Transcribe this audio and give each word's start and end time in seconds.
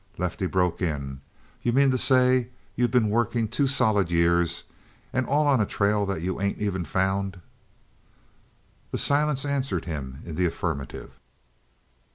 Lefty 0.17 0.47
broke 0.47 0.81
in: 0.81 1.21
"You 1.61 1.73
mean 1.73 1.91
to 1.91 1.97
say 1.99 2.49
you've 2.75 2.89
been 2.89 3.11
working 3.11 3.47
two 3.47 3.67
solid 3.67 4.09
years 4.09 4.63
and 5.13 5.27
all 5.27 5.45
on 5.45 5.61
a 5.61 5.65
trail 5.67 6.07
that 6.07 6.23
you 6.23 6.41
ain't 6.41 6.57
even 6.57 6.83
found?" 6.85 7.39
The 8.89 8.97
silence 8.97 9.45
answered 9.45 9.85
him 9.85 10.23
in 10.25 10.33
the 10.37 10.47
affirmative. 10.47 11.11